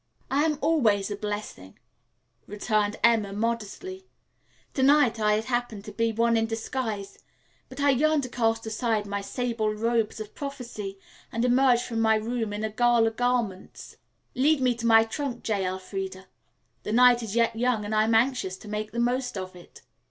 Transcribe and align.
"I 0.31 0.45
am 0.45 0.57
always 0.61 1.11
a 1.11 1.15
blessing," 1.15 1.77
returned 2.47 2.97
Emma 3.03 3.33
modestly. 3.33 4.07
"To 4.73 4.81
night 4.81 5.19
I 5.19 5.35
happened 5.41 5.85
to 5.85 5.91
be 5.91 6.11
one 6.11 6.35
in 6.35 6.47
disguise. 6.47 7.19
But 7.69 7.79
I 7.81 7.91
yearn 7.91 8.21
to 8.21 8.27
cast 8.29 8.65
aside 8.65 9.05
my 9.05 9.21
sable 9.21 9.71
robes 9.71 10.19
of 10.19 10.33
prophesy 10.33 10.97
and 11.31 11.45
emerge 11.45 11.83
from 11.83 12.01
my 12.01 12.15
room 12.15 12.51
in 12.51 12.61
gala 12.75 13.11
garments. 13.11 13.97
Lead 14.33 14.59
me 14.59 14.73
to 14.73 14.87
my 14.87 15.03
trunk, 15.03 15.43
J. 15.43 15.67
Elfreda. 15.67 16.25
The 16.81 16.91
night 16.93 17.21
is 17.21 17.35
yet 17.35 17.55
young 17.55 17.85
and 17.85 17.93
I'm 17.93 18.15
anxious 18.15 18.57
to 18.57 18.67
make 18.67 18.93
the 18.93 18.99
most 18.99 19.37
of 19.37 19.55
it." 19.55 19.83